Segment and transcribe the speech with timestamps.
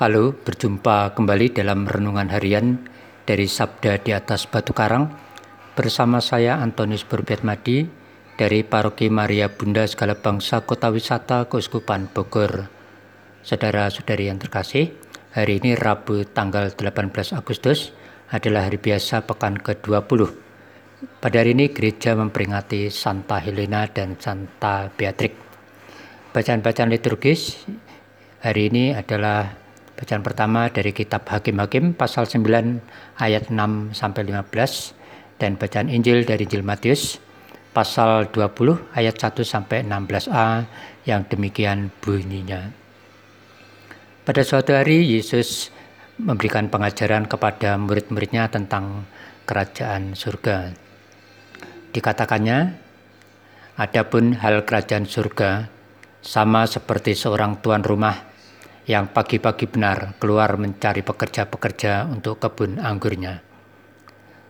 [0.00, 2.88] Halo, berjumpa kembali dalam renungan harian
[3.28, 5.12] dari Sabda di atas Batu Karang
[5.76, 7.04] bersama saya Antonius
[7.44, 7.84] Madi
[8.32, 12.72] dari Paroki Maria Bunda Segala Bangsa Kota Wisata Keuskupan Bogor.
[13.44, 14.96] Saudara-saudari yang terkasih,
[15.36, 17.92] hari ini Rabu tanggal 18 Agustus
[18.32, 20.32] adalah hari biasa pekan ke-20.
[21.20, 25.36] Pada hari ini gereja memperingati Santa Helena dan Santa Beatrix.
[26.32, 27.68] Bacaan-bacaan liturgis
[28.40, 29.59] hari ini adalah
[30.00, 34.96] Bacaan pertama dari kitab Hakim-Hakim pasal 9 ayat 6 sampai 15
[35.36, 37.20] dan bacaan Injil dari Injil Matius
[37.76, 40.64] pasal 20 ayat 1 sampai 16a
[41.04, 42.72] yang demikian bunyinya.
[44.24, 45.68] Pada suatu hari Yesus
[46.16, 49.04] memberikan pengajaran kepada murid-muridnya tentang
[49.44, 50.72] kerajaan surga.
[51.92, 52.72] Dikatakannya,
[53.76, 55.68] adapun hal kerajaan surga
[56.24, 58.29] sama seperti seorang tuan rumah
[58.88, 63.44] yang pagi-pagi benar keluar mencari pekerja-pekerja untuk kebun anggurnya.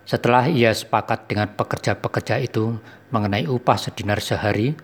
[0.07, 2.79] Setelah ia sepakat dengan pekerja-pekerja itu
[3.15, 4.75] mengenai upah sedinar sehari,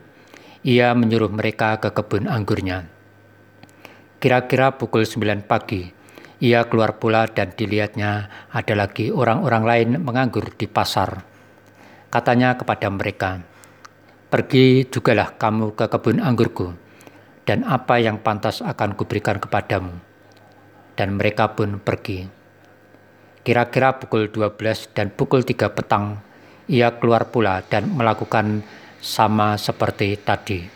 [0.62, 2.86] ia menyuruh mereka ke kebun anggurnya.
[4.22, 5.86] Kira-kira pukul 9 pagi,
[6.42, 11.22] ia keluar pula dan dilihatnya ada lagi orang-orang lain menganggur di pasar.
[12.10, 13.42] Katanya kepada mereka,
[14.26, 16.85] Pergi jugalah kamu ke kebun anggurku
[17.46, 19.94] dan apa yang pantas akan kuberikan kepadamu.
[20.98, 22.26] Dan mereka pun pergi.
[23.46, 26.18] Kira-kira pukul 12 dan pukul 3 petang,
[26.66, 28.66] ia keluar pula dan melakukan
[28.98, 30.66] sama seperti tadi.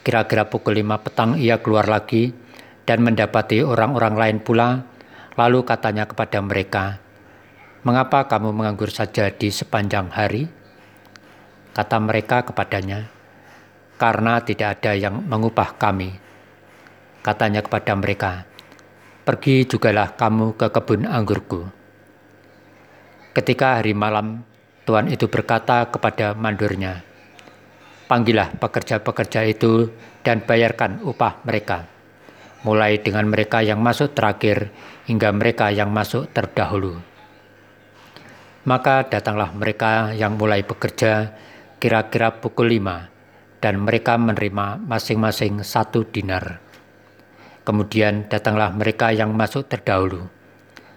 [0.00, 2.32] Kira-kira pukul 5 petang ia keluar lagi
[2.88, 4.88] dan mendapati orang-orang lain pula,
[5.36, 7.04] lalu katanya kepada mereka,
[7.86, 10.50] Mengapa kamu menganggur saja di sepanjang hari?
[11.70, 13.06] Kata mereka kepadanya,
[13.96, 16.12] karena tidak ada yang mengupah kami.
[17.24, 18.32] Katanya kepada mereka,
[19.26, 21.66] pergi jugalah kamu ke kebun anggurku.
[23.34, 24.46] Ketika hari malam,
[24.86, 27.02] Tuhan itu berkata kepada mandurnya,
[28.06, 29.90] Panggillah pekerja-pekerja itu
[30.22, 31.90] dan bayarkan upah mereka,
[32.62, 34.70] mulai dengan mereka yang masuk terakhir
[35.10, 37.02] hingga mereka yang masuk terdahulu.
[38.62, 41.34] Maka datanglah mereka yang mulai bekerja
[41.82, 43.15] kira-kira pukul lima
[43.66, 46.62] dan mereka menerima masing-masing satu dinar.
[47.66, 50.30] Kemudian datanglah mereka yang masuk terdahulu.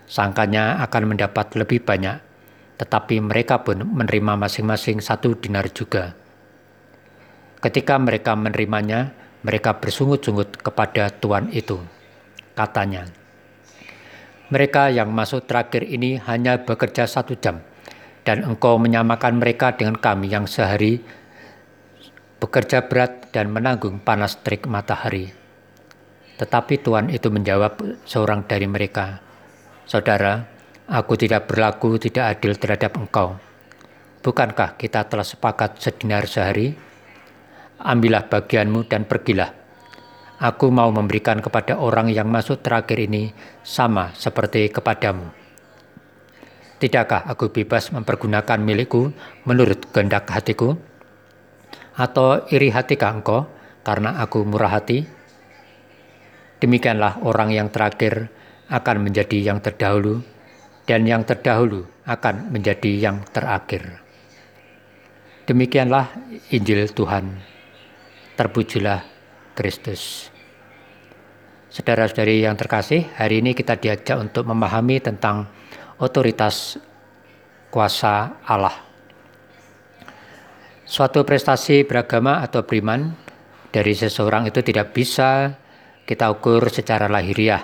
[0.05, 2.21] Sangkanya akan mendapat lebih banyak,
[2.77, 6.13] tetapi mereka pun menerima masing-masing satu dinar juga.
[7.57, 11.81] Ketika mereka menerimanya, mereka bersungut-sungut kepada Tuhan itu.
[12.53, 13.09] Katanya,
[14.53, 17.65] mereka yang masuk terakhir ini hanya bekerja satu jam,
[18.21, 21.01] dan engkau menyamakan mereka dengan kami yang sehari
[22.39, 25.35] bekerja berat dan menanggung panas terik matahari.
[26.39, 29.19] Tetapi Tuhan itu menjawab seorang dari mereka,
[29.83, 30.45] Saudara,
[30.87, 33.35] aku tidak berlaku tidak adil terhadap engkau.
[34.23, 36.77] Bukankah kita telah sepakat sedinar sehari?
[37.79, 39.51] Ambillah bagianmu dan pergilah.
[40.39, 43.35] Aku mau memberikan kepada orang yang masuk terakhir ini
[43.65, 45.27] sama seperti kepadamu.
[46.79, 49.11] Tidakkah aku bebas mempergunakan milikku
[49.43, 50.88] menurut kehendak hatiku?'
[51.99, 53.43] Atau iri hatikah engkau
[53.83, 55.03] karena aku murah hati?
[56.63, 58.31] Demikianlah orang yang terakhir
[58.71, 60.23] akan menjadi yang terdahulu,
[60.87, 63.99] dan yang terdahulu akan menjadi yang terakhir.
[65.45, 66.09] Demikianlah
[66.49, 67.35] Injil Tuhan.
[68.39, 69.03] Terpujilah
[69.53, 70.31] Kristus.
[71.69, 75.45] Saudara-saudari yang terkasih, hari ini kita diajak untuk memahami tentang
[76.01, 76.81] otoritas
[77.69, 78.88] kuasa Allah.
[80.89, 83.13] Suatu prestasi beragama atau beriman
[83.69, 85.53] dari seseorang itu tidak bisa
[86.01, 87.61] kita ukur secara lahiriah.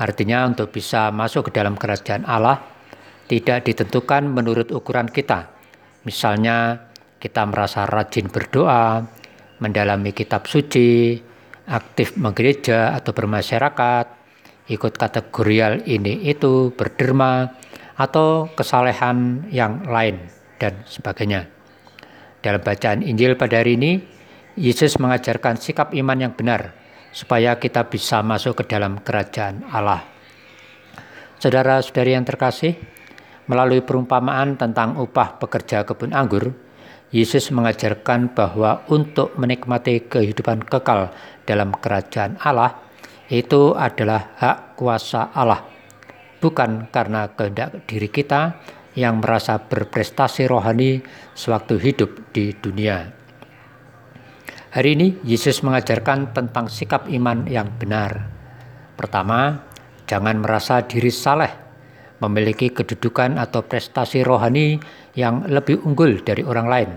[0.00, 2.56] Artinya untuk bisa masuk ke dalam kerajaan Allah
[3.28, 5.52] tidak ditentukan menurut ukuran kita.
[6.08, 6.88] Misalnya
[7.20, 9.04] kita merasa rajin berdoa,
[9.60, 11.20] mendalami kitab suci,
[11.68, 14.06] aktif menggereja atau bermasyarakat,
[14.72, 17.52] ikut kategorial ini itu, berderma,
[18.00, 20.16] atau kesalehan yang lain
[20.56, 21.57] dan sebagainya.
[22.38, 23.98] Dalam bacaan Injil pada hari ini,
[24.58, 26.74] Yesus mengajarkan sikap iman yang benar
[27.10, 30.02] supaya kita bisa masuk ke dalam kerajaan Allah.
[31.38, 32.74] Saudara-saudari yang terkasih,
[33.48, 36.54] melalui perumpamaan tentang upah pekerja kebun anggur,
[37.08, 41.08] Yesus mengajarkan bahwa untuk menikmati kehidupan kekal
[41.48, 42.84] dalam kerajaan Allah
[43.32, 45.64] itu adalah hak kuasa Allah,
[46.42, 48.60] bukan karena kehendak diri kita,
[48.98, 50.98] yang merasa berprestasi rohani
[51.38, 53.14] sewaktu hidup di dunia.
[54.74, 58.26] Hari ini Yesus mengajarkan tentang sikap iman yang benar.
[58.98, 59.62] Pertama,
[60.10, 61.54] jangan merasa diri saleh,
[62.18, 64.82] memiliki kedudukan atau prestasi rohani
[65.14, 66.90] yang lebih unggul dari orang lain,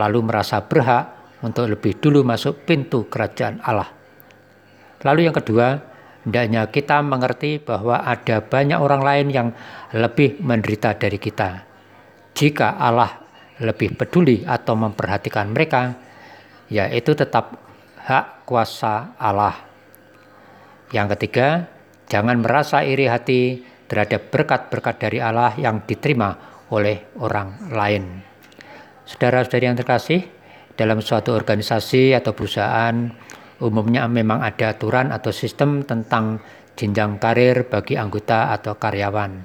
[0.00, 3.92] lalu merasa berhak untuk lebih dulu masuk pintu kerajaan Allah.
[5.06, 5.78] Lalu yang kedua,
[6.28, 9.48] hendaknya kita mengerti bahwa ada banyak orang lain yang
[9.96, 11.64] lebih menderita dari kita.
[12.36, 13.24] Jika Allah
[13.64, 15.96] lebih peduli atau memperhatikan mereka,
[16.68, 17.56] ya itu tetap
[18.04, 19.56] hak kuasa Allah.
[20.92, 21.64] Yang ketiga,
[22.12, 26.36] jangan merasa iri hati terhadap berkat-berkat dari Allah yang diterima
[26.68, 28.04] oleh orang lain.
[29.08, 30.20] Saudara-saudari yang terkasih,
[30.76, 33.08] dalam suatu organisasi atau perusahaan,
[33.58, 36.38] umumnya memang ada aturan atau sistem tentang
[36.78, 39.42] jenjang karir bagi anggota atau karyawan.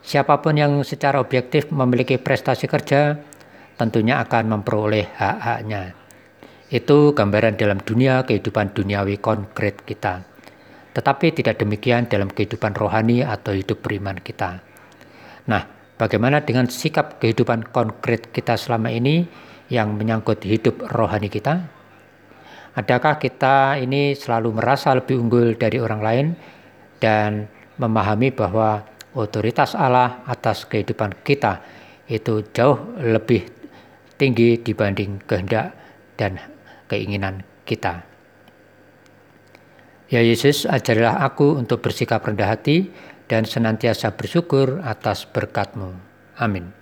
[0.00, 3.20] Siapa pun yang secara objektif memiliki prestasi kerja,
[3.76, 5.96] tentunya akan memperoleh hak-haknya.
[6.68, 10.24] Itu gambaran dalam dunia kehidupan duniawi konkret kita.
[10.92, 14.60] Tetapi tidak demikian dalam kehidupan rohani atau hidup beriman kita.
[15.48, 15.62] Nah,
[15.96, 19.24] bagaimana dengan sikap kehidupan konkret kita selama ini
[19.72, 21.79] yang menyangkut hidup rohani kita?
[22.70, 26.26] Adakah kita ini selalu merasa lebih unggul dari orang lain
[27.02, 27.50] dan
[27.82, 28.86] memahami bahwa
[29.18, 31.58] otoritas Allah atas kehidupan kita
[32.06, 33.46] itu jauh lebih
[34.14, 35.74] tinggi dibanding kehendak
[36.14, 36.38] dan
[36.86, 38.06] keinginan kita.
[40.10, 42.90] Ya Yesus, ajarilah aku untuk bersikap rendah hati
[43.30, 45.94] dan senantiasa bersyukur atas berkat-Mu.
[46.34, 46.79] Amin.